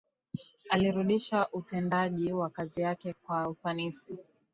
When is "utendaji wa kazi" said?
1.53-2.81